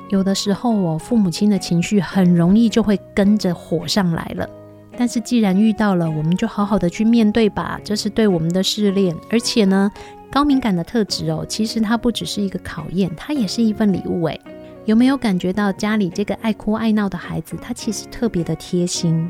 [0.10, 4.50] 有的时候，我父母亲的情绪很容易就会跟着火上来了。
[4.98, 9.16] 但是既然遇到了，我们就好好的去面对吧，这是对我们的试炼。
[9.30, 9.90] 而且呢，
[10.32, 14.26] 高敏感的特质哦，其实它不只是一个考验，它也是一份礼物。
[14.26, 14.42] 诶，
[14.86, 19.30] 有没有感觉到家里这个爱哭爱闹的孩子，他其实特别的贴心，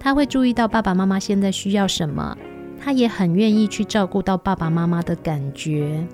[0.00, 2.36] 他会注意到爸爸妈妈现在需要什么，
[2.80, 6.06] 他也很愿意去照顾到爸爸妈妈的感觉。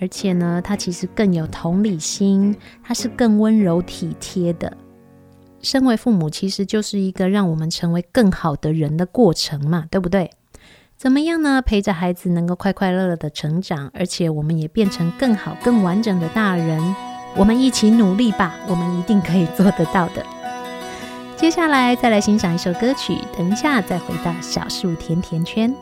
[0.00, 2.54] 而且呢，他其实更有同理心，
[2.84, 4.76] 他是更温柔体贴的。
[5.60, 10.30] 身为父母，其实就是一个让我们成为更好的人的过程嘛，对不对？
[10.96, 11.60] 怎么样呢？
[11.62, 16.80] 陪着孩子能够快快乐乐的成长，而且我们也变成更好、更完整的大人。
[17.38, 20.26] 我们一起努力吧，我们一定可以做得到的。
[21.36, 25.72] 接下来再来欣赏一首歌曲，等一下再回到小树甜甜圈。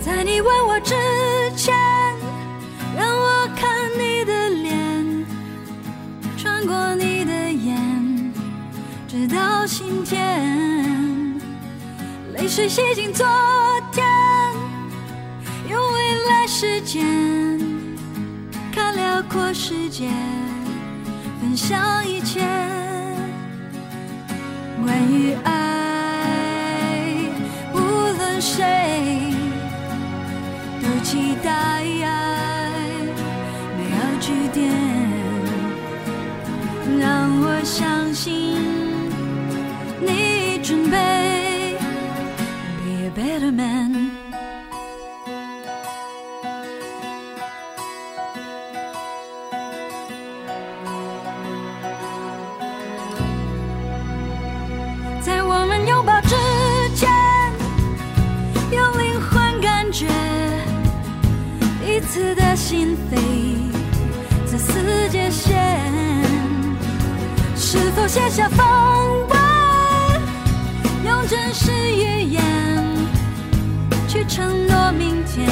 [0.00, 0.94] 在你问我知
[9.68, 10.18] 心间，
[12.32, 13.26] 泪水洗净昨
[13.92, 14.02] 天，
[15.68, 17.04] 用未来时间
[18.72, 20.08] 看辽阔世界，
[21.38, 22.40] 分享一切
[24.82, 27.04] 关于爱，
[27.74, 29.34] 无论谁
[30.82, 31.84] 都期待
[33.76, 34.72] 美好句点，
[36.98, 38.77] 让我相信。
[40.00, 40.96] 你准备。
[42.84, 44.10] Be a better man，
[55.20, 56.34] 在我们拥抱之
[56.94, 57.10] 前，
[58.70, 60.06] 用灵魂感觉
[61.80, 63.16] 彼此的心扉，
[64.50, 65.50] 这世界线
[67.56, 68.87] 是否写下风纹，
[71.52, 72.42] 是预言。
[74.08, 75.46] 去承诺明天，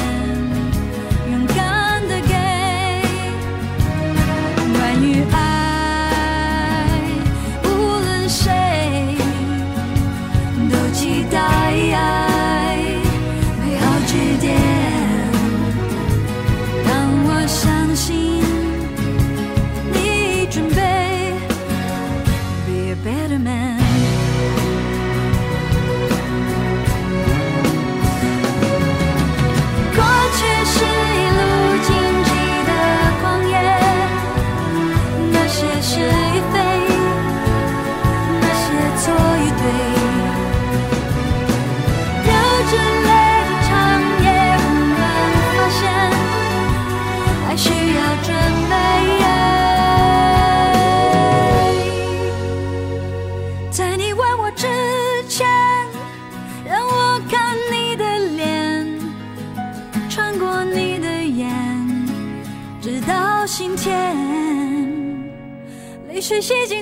[66.41, 66.76] 谢谢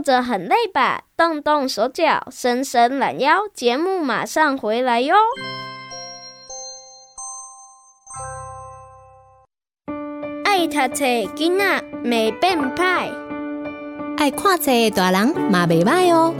[0.00, 1.02] 坐着很累吧？
[1.14, 5.14] 动动手脚，伸伸懒腰，节目马上回来哟！
[10.44, 13.12] 爱读册囡仔袂变歹，
[14.16, 16.34] 爱看册的大人嘛袂歹哦。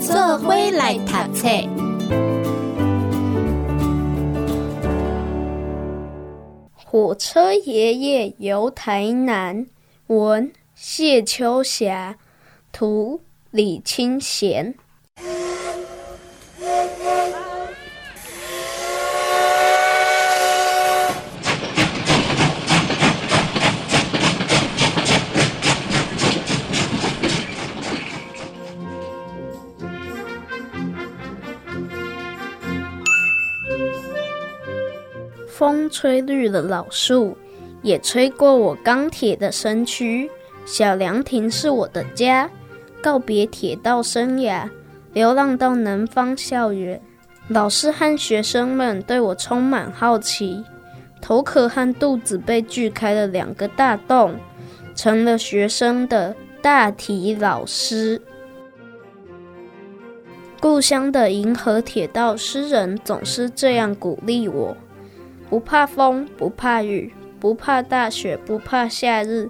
[0.00, 1.48] 做伙来读册。
[6.84, 9.66] 火车爷爷游台南，
[10.08, 12.16] 文谢秋霞。
[12.72, 14.74] 图李清贤。
[35.48, 37.36] 风吹绿了老树，
[37.82, 40.30] 也吹过我钢铁的身躯。
[40.64, 42.48] 小凉亭是我的家。
[43.08, 44.68] 告别铁道生涯，
[45.14, 47.00] 流浪到南方校园。
[47.48, 50.62] 老师和学生们对我充满好奇，
[51.18, 54.36] 头壳和肚子被锯开了两个大洞，
[54.94, 58.20] 成了学生的大体老师。
[60.60, 64.76] 故乡的银河铁道诗人总是这样鼓励我：
[65.48, 69.48] 不怕风，不怕雨，不怕大雪，不怕夏日，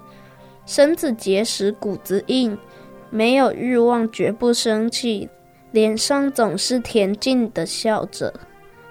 [0.64, 2.56] 身子结实，骨子硬。
[3.10, 5.28] 没有欲望，绝不生气，
[5.70, 8.32] 脸上总是恬静的笑着，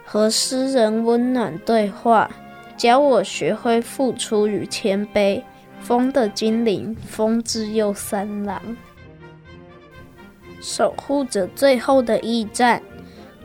[0.06, 2.30] 和诗人温暖对话，
[2.76, 5.44] 教我学会付出与谦卑。
[5.80, 8.60] 风的精灵，风之又三郎，
[10.60, 12.82] 守护着最后的驿站。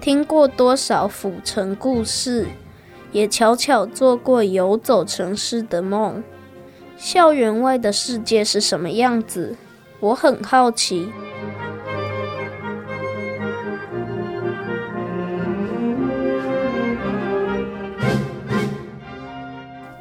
[0.00, 2.48] 听过多少府城故事，
[3.12, 6.24] 也悄悄做过游走城市的梦。
[6.96, 9.54] 校园外的世界是什么样子？
[10.03, 11.09] 我很好奇。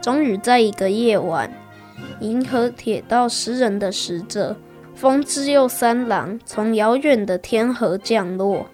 [0.01, 1.53] 终于在一个夜晚，
[2.19, 4.57] 银河铁道诗人的使者
[4.95, 8.65] 风之佑三郎从遥远的天河降落。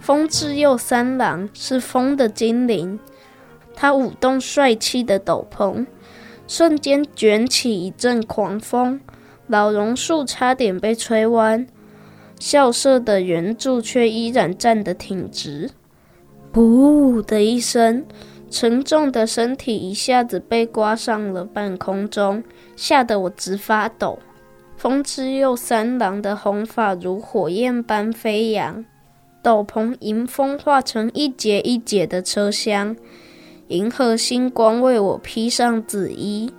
[0.00, 3.00] 风之佑三郎是风的精灵，
[3.74, 5.84] 他舞动帅气的斗篷，
[6.46, 9.00] 瞬间卷起一阵狂风。
[9.50, 11.66] 老榕树差点被吹弯，
[12.38, 15.68] 校舍的圆柱却依然站得挺直。
[16.52, 18.06] 噗的一声，
[18.48, 22.44] 沉重的身体一下子被刮上了半空中，
[22.76, 24.20] 吓得我直发抖。
[24.76, 28.84] 风之佑三郎的红发如火焰般飞扬，
[29.42, 32.96] 斗篷迎风化成一节一节的车厢，
[33.66, 36.52] 银河星光为我披上紫衣。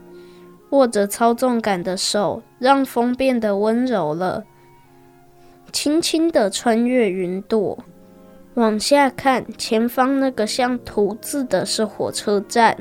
[0.71, 4.43] 握着操纵杆的手，让风变得温柔了。
[5.71, 7.77] 轻轻地穿越云朵，
[8.55, 12.75] 往下看，前方那个像“图”字的是火车站。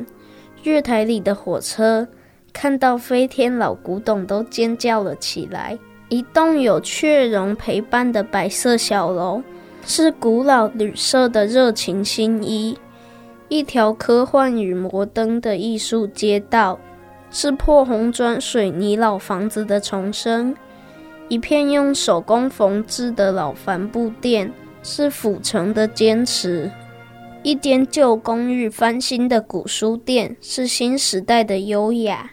[0.64, 2.07] 月台里的火车，
[2.53, 5.78] 看到飞天老古董都尖叫了起来。
[6.09, 9.41] 一栋有雀绒陪伴的白色小楼，
[9.86, 12.76] 是古老旅社的热情新衣。
[13.49, 16.78] 一条科幻与摩登的艺术街道。
[17.31, 20.55] 是破红砖水泥老房子的重生，
[21.28, 24.53] 一片用手工缝制的老帆布店，
[24.83, 26.68] 是府城的坚持；
[27.45, 32.31] 一间旧公寓翻新的古书店，是新时代的优雅。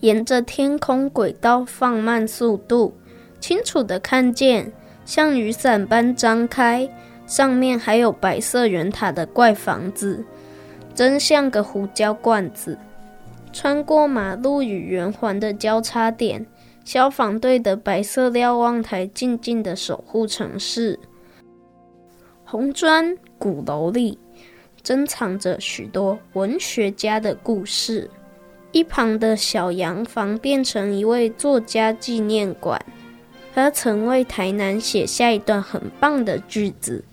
[0.00, 2.94] 沿着天空轨道放慢速度，
[3.40, 4.72] 清楚地看见
[5.04, 6.88] 像雨伞般张开，
[7.26, 10.24] 上面还有白色圆塔的怪房子，
[10.94, 12.78] 真像个胡椒罐子。
[13.60, 16.46] 穿过马路与圆环的交叉点，
[16.84, 20.96] 消防队的白色瞭望台静静地守护城市。
[22.44, 24.16] 红砖鼓楼里，
[24.80, 28.08] 珍藏着许多文学家的故事。
[28.70, 32.80] 一旁的小洋房变成一位作家纪念馆。
[33.52, 37.04] 他曾为台南写下一段很棒的句子：“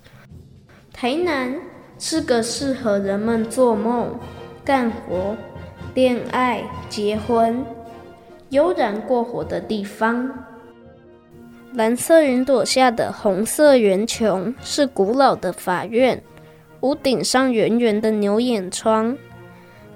[0.94, 1.52] 台南
[1.98, 4.16] 是个适合人们做梦、
[4.64, 5.36] 干活、
[5.96, 7.64] 恋爱、结婚、
[8.50, 10.30] 悠然过活的地方。”
[11.72, 16.22] 蓝色云朵下的红色圆穹是古老的法院，
[16.80, 19.16] 屋顶上圆圆的牛眼窗。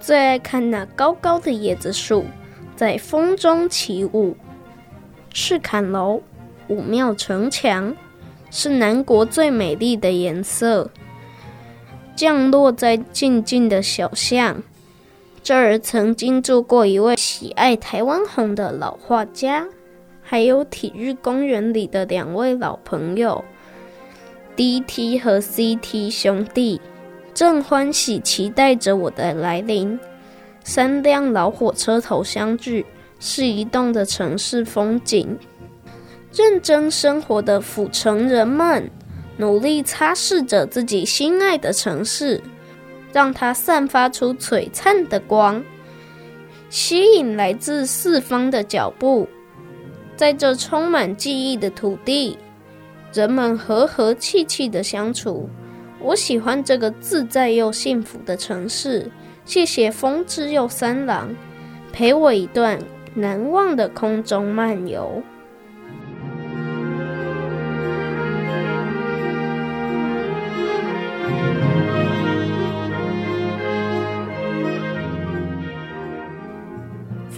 [0.00, 2.24] 最爱看那高高的椰子树
[2.74, 4.34] 在风中起舞。
[5.30, 6.22] 赤坎楼。
[6.68, 7.94] 武庙城墙
[8.50, 10.88] 是南国最美丽的颜色，
[12.14, 14.62] 降落在静静的小巷。
[15.42, 19.66] 这儿曾经住过一位喜爱台湾红的老画家，
[20.22, 23.42] 还有体育公园里的两位老朋友
[24.54, 26.80] DT 和 CT 兄弟，
[27.32, 29.98] 正欢喜期待着我的来临。
[30.62, 32.84] 三辆老火车头相聚，
[33.18, 35.38] 是移动的城市风景。
[36.34, 38.88] 认真生活的府城人们，
[39.38, 42.40] 努力擦拭着自己心爱的城市，
[43.12, 45.62] 让它散发出璀璨的光，
[46.68, 49.28] 吸引来自四方的脚步。
[50.16, 52.38] 在这充满记忆的土地，
[53.12, 55.48] 人们和和气气的相处。
[55.98, 59.10] 我喜欢这个自在又幸福的城市。
[59.44, 61.34] 谢谢风之佑三郎，
[61.92, 62.78] 陪我一段
[63.14, 65.22] 难忘的空中漫游。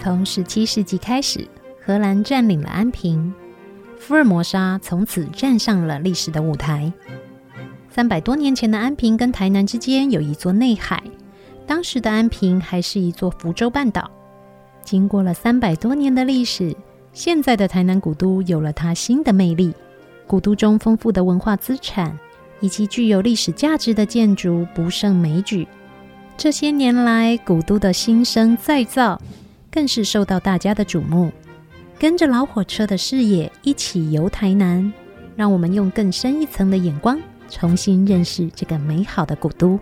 [0.03, 1.47] 从十七世纪开始，
[1.81, 3.33] 荷兰占领了安平，
[3.97, 6.91] 福尔摩沙从此站上了历史的舞台。
[7.89, 11.01] 三百多年前的安平跟台南之间有一座内海，
[11.65, 14.11] 当时的安平还是一座福州半岛。
[14.83, 16.75] 经过了三百多年的历史，
[17.13, 19.73] 现在的台南古都有了它新的魅力。
[20.27, 22.19] 古都中丰富的文化资产
[22.59, 25.65] 以及具有历史价值的建筑不胜枚举。
[26.35, 29.21] 这些年来，古都的新生再造。
[29.73, 31.31] 更是受到大家的瞩目。
[31.97, 34.93] 跟着老火车的视野一起游台南，
[35.35, 37.19] 让我们用更深一层的眼光
[37.49, 39.79] 重新认识这个美好的古都。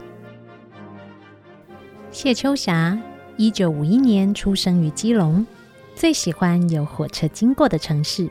[2.12, 2.98] 谢秋霞，
[3.38, 5.46] 一九五一年出生于基隆，
[5.96, 8.30] 最喜欢有火车经过的城市。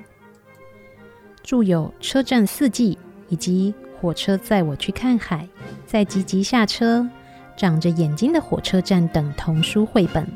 [1.43, 2.95] 著有《车站四季》
[3.29, 5.39] 以及《火车载我去看海》、
[5.85, 7.01] 《在集集下车》、
[7.57, 10.27] 《长着眼睛的火车站》等童书绘本。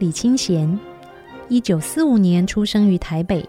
[0.00, 0.80] 李清贤，
[1.50, 3.46] 一九四五年出生于台北，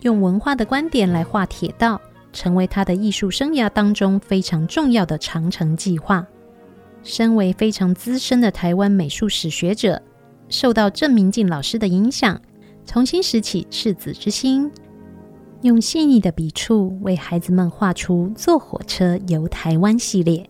[0.00, 2.00] 用文化的观点来画铁道，
[2.32, 6.26] 成为他的艺术生涯当中非常重要的长城计划。
[7.02, 10.00] 身为非常资深的台湾美术史学者，
[10.48, 12.40] 受到郑明进老师的影响，
[12.86, 14.72] 重新拾起赤子之心，
[15.60, 20.48] 用细腻的笔触为孩子们画出坐火车游台湾系列。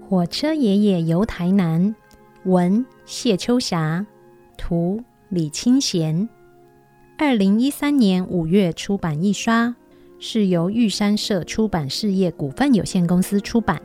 [0.00, 1.94] 火车爷爷游台南。
[2.44, 4.06] 文谢秋霞，
[4.56, 6.28] 图李清贤。
[7.18, 9.74] 二零一三年五月出版印刷，
[10.18, 13.82] 是由玉山社出版事业股份有限公司出版。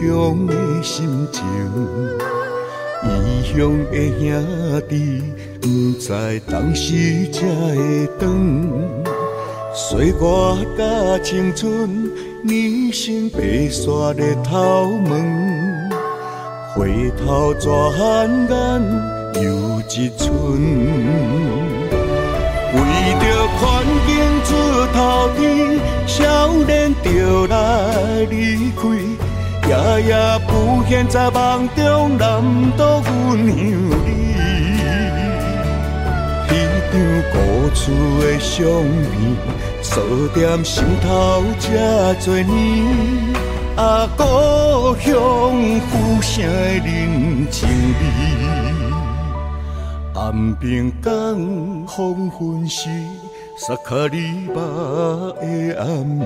[0.00, 1.44] 乡的心情，
[3.04, 3.06] 异
[3.44, 3.56] 乡
[3.90, 4.26] 的兄
[4.88, 5.22] 弟，
[5.60, 5.66] 不
[5.98, 6.06] 知
[6.50, 8.28] 当时才会转。
[9.74, 10.14] 岁月
[10.76, 10.80] 甲
[11.22, 12.10] 青春，
[12.42, 15.10] 年轻白雪的头毛，
[16.74, 17.68] 回头转
[18.48, 18.52] 眼
[19.42, 20.26] 又一春。
[22.74, 22.78] 为
[23.20, 23.24] 着
[23.58, 23.60] 环
[24.06, 24.08] 境
[24.44, 24.48] 出
[24.92, 24.96] 头
[25.36, 25.38] 天，
[26.06, 26.16] 少
[26.64, 27.54] 年就来
[28.30, 28.82] 离开，
[29.68, 29.74] 夜
[30.08, 30.16] 夜
[30.48, 32.42] 浮现在梦中，南
[32.74, 34.08] 岛阮乡里。
[36.48, 36.50] 迄
[36.90, 36.94] 张
[37.30, 37.36] 故
[37.74, 37.78] 厝
[38.18, 38.64] 的相
[39.12, 39.12] 片，
[39.82, 39.92] 锁
[40.34, 41.66] 在心头这
[42.24, 42.50] 多年。
[43.76, 44.22] 啊，故
[45.00, 45.12] 乡
[45.90, 45.92] 浮
[46.22, 46.48] 生的
[46.86, 48.02] 人情味，
[50.14, 51.12] 安平港
[51.86, 52.88] 黄昏时，
[53.58, 54.60] 萨卡里巴
[55.42, 55.86] 的暗
[56.18, 56.24] 暝，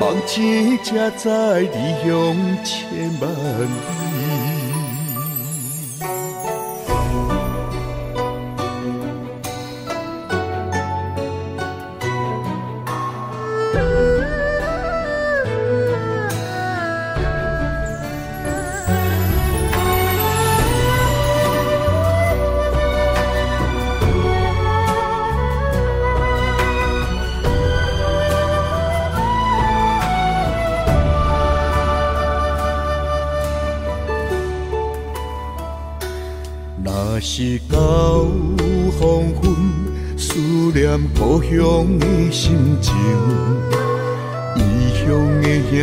[0.00, 3.97] 梦醒才知离乡千万
[41.28, 41.52] 故乡
[41.98, 42.94] 的心情。
[44.56, 44.58] 异
[44.94, 45.04] 乡
[45.42, 45.76] 的兄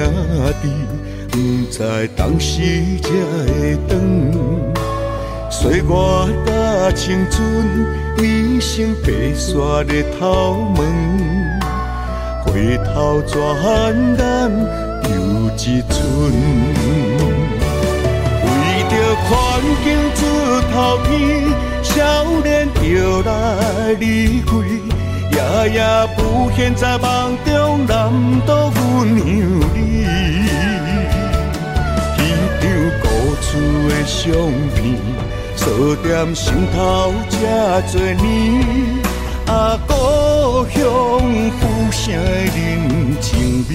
[0.60, 0.64] 弟，
[1.30, 1.36] 不
[1.72, 1.78] 知
[2.16, 2.64] 当时
[3.04, 3.08] 才
[3.46, 3.94] 会转。
[5.52, 5.84] 岁月
[6.48, 7.38] 甲青春，
[8.18, 10.82] 变成白雪的头毛。
[12.44, 13.36] 回头转
[14.18, 14.24] 眼
[15.12, 15.14] 又
[15.58, 15.94] 一春。
[19.28, 19.30] 环
[19.84, 20.20] 境出
[20.72, 20.74] 头
[21.06, 21.14] 天，
[21.84, 21.94] 少
[22.44, 23.30] 年就来
[24.00, 24.52] 离开，
[25.36, 25.42] 夜
[25.74, 25.80] 夜
[26.16, 28.10] 浮现在梦中，南
[28.46, 29.20] 岛阮乡
[29.74, 29.78] 里。
[32.16, 32.18] 迄
[32.62, 32.64] 张
[33.02, 33.04] 故
[33.42, 33.46] 厝
[33.90, 34.24] 的相
[34.74, 34.80] 片，
[35.58, 35.64] 锁
[35.98, 36.78] 在心头
[37.30, 37.36] 这
[37.92, 38.26] 多年，
[39.48, 39.92] 啊，故
[40.70, 40.80] 乡
[41.60, 41.62] 浮
[41.92, 42.20] 生的
[42.56, 42.58] 人
[43.20, 43.30] 情
[43.70, 43.72] 味。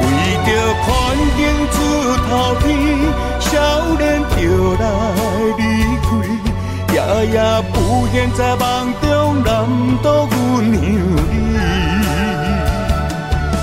[0.00, 0.04] 为
[0.44, 0.48] 着
[0.82, 0.86] 环
[1.38, 1.40] 境
[1.72, 1.76] 出
[2.28, 2.30] 头
[2.60, 2.66] 天，
[3.40, 3.48] 少
[3.96, 4.04] 年
[4.36, 4.36] 就
[4.74, 4.84] 来
[5.56, 5.60] 离
[6.04, 6.06] 开，
[6.98, 7.38] 夜夜
[7.72, 9.54] 浮现在梦中，南
[10.02, 10.34] 岛阮
[10.64, 10.74] 乡里。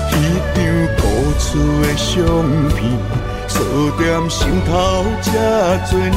[0.08, 0.10] 迄
[0.54, 0.58] 张
[0.96, 1.02] 故
[1.38, 1.44] 厝
[1.82, 2.14] 的相
[2.70, 2.80] 片，
[3.46, 3.54] 锁
[3.98, 4.72] 在心头
[5.20, 5.28] 这
[5.90, 5.92] 多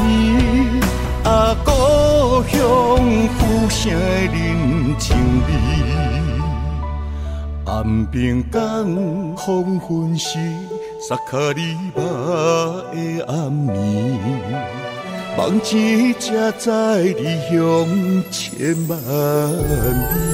[1.24, 1.28] 啊，
[1.62, 1.68] 故
[2.48, 2.58] 乡
[3.36, 3.98] 浮生的
[4.32, 5.04] 人情
[5.46, 5.48] 味。
[7.66, 8.58] 岸边港
[9.36, 10.38] 黄昏时，
[11.06, 12.00] 撒卡里巴
[12.94, 13.76] 的暗暝，
[15.36, 16.70] 梦醒才知
[17.14, 20.30] 离乡千万里。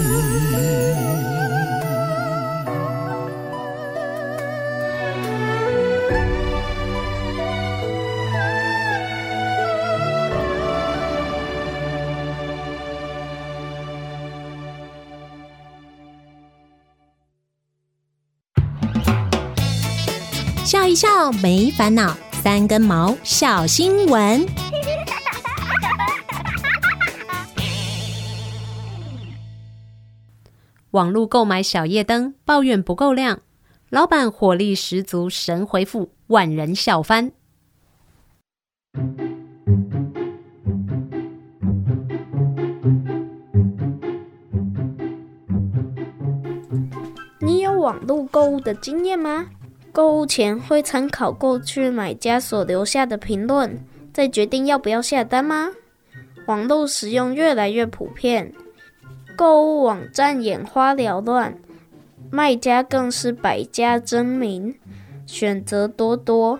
[20.64, 24.44] 笑一笑没烦恼，三根毛小新闻。
[30.96, 33.40] 网络购买小夜灯，抱怨不够亮，
[33.90, 37.32] 老板火力十足，神回复，万人笑翻。
[47.40, 49.50] 你有网络购物的经验吗？
[49.92, 53.78] 购物前会参考过去买家所留下的评论，
[54.14, 55.68] 再决定要不要下单吗？
[56.46, 58.50] 网络使用越来越普遍，
[59.36, 61.58] 购物网站眼花缭乱，
[62.30, 64.74] 卖家更是百家争鸣，
[65.26, 66.58] 选择多多。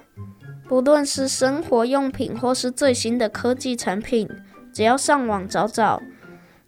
[0.69, 4.29] 不论是生活用品或是最新的科技产品，
[4.75, 6.03] 只要上网找找，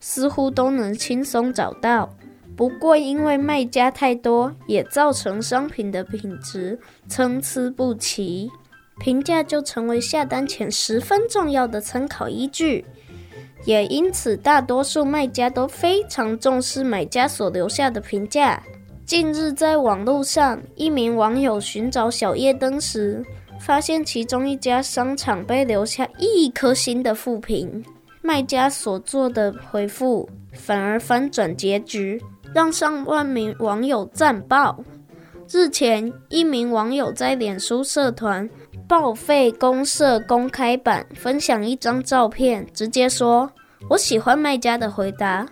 [0.00, 2.08] 似乎都能轻松找到。
[2.56, 8.50] 不过，因为卖家太多，也造成商品的品质参差不齐，
[8.98, 12.86] 评价就成为下单前十分重要的参考依据。
[13.68, 18.62] 也因此，大多数卖家都非常重视买家所留下的评价。
[19.04, 23.22] 近日，在网络上，一名网友寻找小夜灯时，
[23.60, 27.84] 发现其中一家商场被留下一颗星的负评，
[28.22, 32.18] 卖家所做的回复反而反转结局。
[32.54, 34.82] 让上万名网友赞爆。
[35.52, 38.48] 日前，一名网友在脸书社团
[38.88, 43.50] “报废公社”公开版分享一张照片，直接说
[43.88, 45.46] ：“我喜欢卖家的回答。”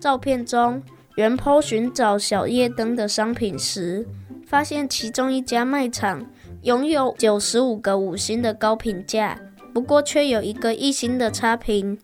[0.00, 0.82] 照片中，
[1.16, 4.06] 原 PO 寻找小夜灯的商品时，
[4.46, 6.24] 发现其中一家卖场
[6.62, 9.40] 拥有九十五个五星的高评价，
[9.72, 11.98] 不过却有一个一星的差评。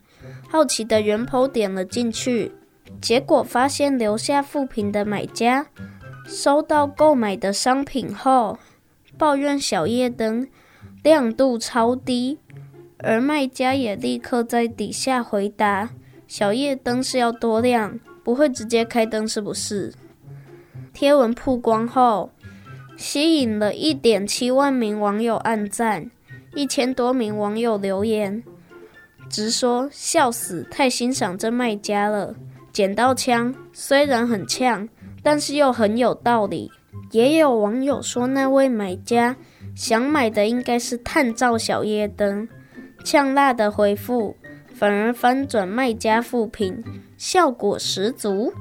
[0.48, 2.52] 好奇的原 PO 点了进去。
[3.00, 5.66] 结果发现留下负评的买家
[6.26, 8.58] 收到购买的商品后，
[9.18, 10.46] 抱怨小夜灯
[11.02, 12.38] 亮度超低，
[13.02, 15.90] 而卖家也立刻在底下回答
[16.28, 19.92] ：“小夜灯是要多亮，不会直接开灯是不是？”
[20.94, 22.30] 贴文曝光后，
[22.96, 26.10] 吸引了一点七万名网友按赞，
[26.54, 28.42] 一千多名网友留言，
[29.28, 32.34] 直说笑死，太欣赏这卖家了。
[32.72, 34.88] 捡到枪，虽然很呛，
[35.22, 36.70] 但是又很有道理。
[37.10, 39.36] 也有网友说，那位买家
[39.74, 42.48] 想买的应该是探照小夜灯，
[43.04, 44.36] 呛辣的回复
[44.74, 46.82] 反而翻转卖家负评，
[47.16, 48.52] 效果十足。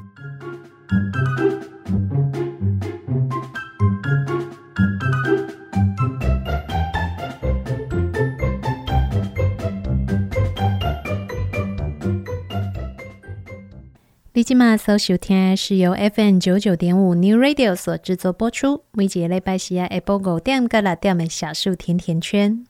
[14.34, 18.84] 你今嘛所收听是由 FM 九九点五 New Radio 所制作播出。
[18.92, 22.66] 每节礼拜四啊，下晡五点到六点的小树甜甜圈。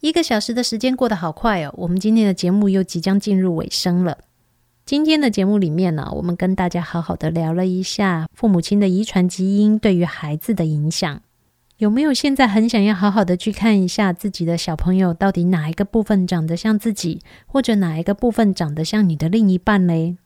[0.00, 4.18] 一个小时的时间过得好快哦，我们今天的节目又即将进入尾声了。
[4.84, 11.22] 今天的节目里面呢，我们跟大家好好的聊了一下父母亲的遗传基因对于孩子的影响。
[11.78, 20.16] 有没有现在很想要好好的去看一下自己的小朋友到底哪一个部分长得像自己，或者哪一个部分长得像你的另一半嘞？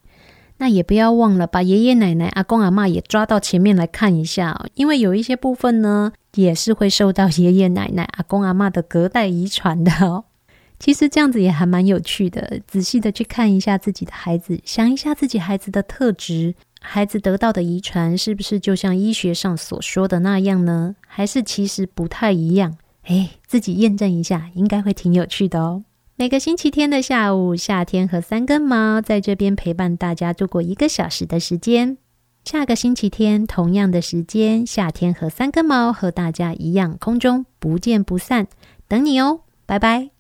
[0.61, 10.27] 那也不要忘了把爷爷奶奶、阿公阿嬷也抓到前面来看一下，因为有一些部分呢，也是会受到爷爷奶奶、阿公阿嬷的隔代遗传的哦。
[10.79, 20.95] 其实这样子也还蛮有趣的，仔细的去看一下自己的孩子，想一下自己孩子的特质，孩子得到的遗传是不是就像医学上所说的那样呢？
[21.07, 22.77] 还是其实不太一样？
[23.05, 25.85] 哎，自己验证一下，应该会挺有趣的哦。
[26.21, 31.97] 每个星期天的下午，夏天和三根毛在这边陪伴大家度过一个小时的时间。
[32.45, 38.47] 下个星期天同样的时间，夏天和三根毛和大家一样，空中不见不散，
[38.87, 40.11] 等你哦，拜拜。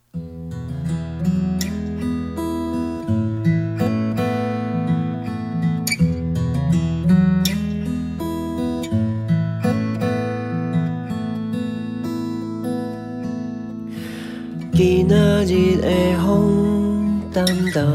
[14.82, 15.14] 今仔
[15.44, 17.86] 日的风淡淡，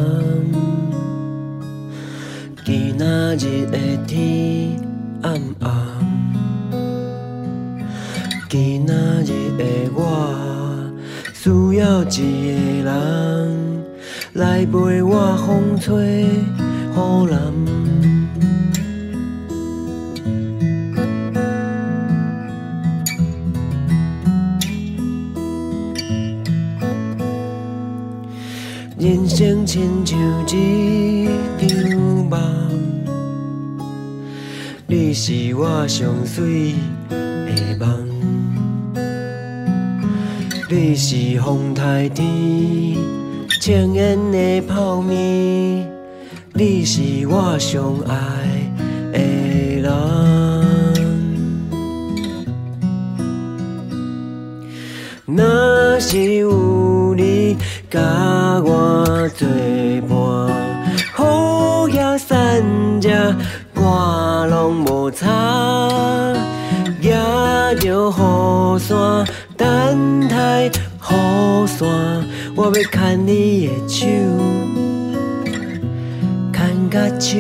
[2.64, 3.06] 今仔
[3.38, 4.80] 日的天
[5.24, 5.72] 暗暗，
[8.48, 9.64] 今仔日的
[9.96, 10.00] 我
[11.34, 12.06] 需要一
[12.84, 13.84] 个人
[14.34, 18.15] 来陪我风吹雨淋。
[29.06, 31.28] 人生亲像一
[31.60, 31.80] 场
[32.28, 32.42] 梦，
[34.88, 36.74] 你是我上水
[37.08, 38.10] 的梦，
[40.72, 42.26] 你是风台天
[43.62, 45.88] 青烟的泡面，
[46.54, 48.16] 你是我上爱
[49.14, 49.20] 的
[49.82, 49.94] 人。
[55.28, 56.75] 若是有。
[57.96, 58.02] 甲
[58.66, 59.48] 我作
[60.10, 60.18] 伴，
[61.14, 62.62] 好也散
[63.00, 63.34] 遮，
[63.74, 65.26] 我拢无差。
[67.02, 69.26] 拿着雨伞，
[69.56, 70.72] 等待雨
[71.66, 71.88] 伞，
[72.58, 74.06] 我要牵你的手，
[76.52, 77.38] 牵甲手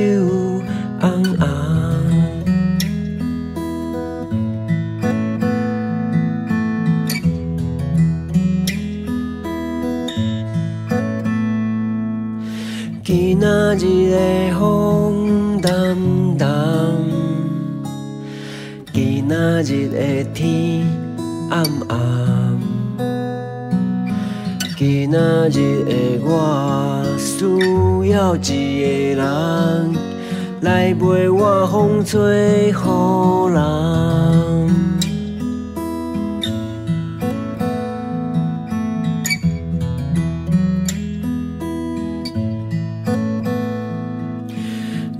[14.15, 15.97] 的风淡
[16.37, 16.47] 淡，
[18.93, 20.85] 今仔日的天
[21.49, 22.57] 暗暗，
[24.77, 25.91] 今仔日的
[26.23, 28.39] 我需要一
[28.81, 29.93] 个人
[30.61, 32.73] 来陪我风吹雨
[33.53, 34.84] 淋。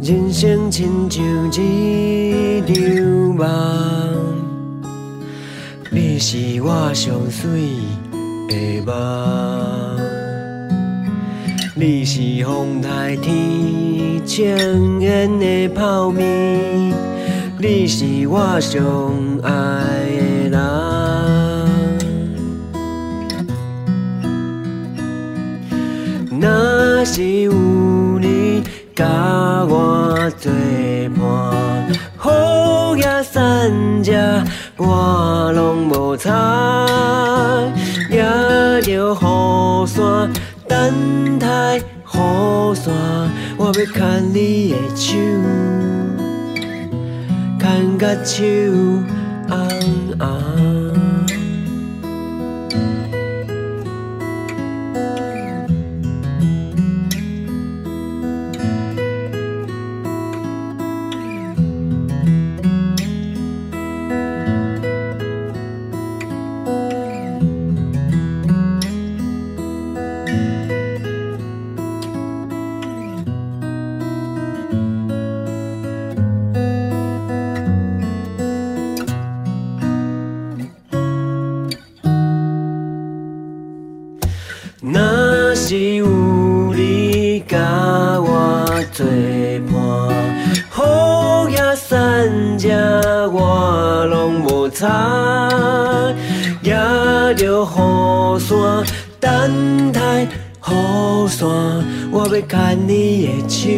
[0.08, 2.76] 人生亲像一场
[3.36, 3.48] 梦，
[5.90, 7.50] 你是我上水
[8.48, 8.94] 的梦，
[11.74, 16.94] 你是风台天情缘的泡面，
[17.58, 18.80] 你是我上
[19.42, 19.50] 爱
[20.52, 20.60] 的
[26.30, 27.52] 人，若是有
[28.96, 29.06] 甲
[29.70, 30.06] 我。
[30.40, 30.52] 作
[31.16, 31.86] 伴，
[32.18, 33.72] 好也散
[34.04, 34.12] 遮，
[34.76, 36.88] 我拢无差，
[38.10, 38.24] 也
[38.82, 40.32] 着雨伞
[40.68, 41.82] 等待雨
[42.74, 42.92] 伞，
[43.58, 45.14] 我要牵你的手，
[47.60, 48.44] 牵甲手
[96.62, 96.74] 也
[97.36, 98.84] 着雨伞
[99.20, 101.48] 等待雨伞，
[102.12, 103.70] 我要牵你的手，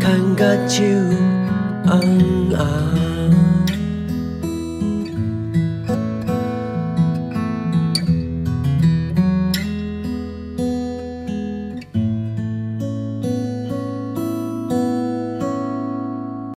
[0.00, 0.82] 牵甲手。